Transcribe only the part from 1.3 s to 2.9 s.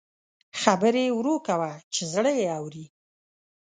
کوه چې زړه یې اوري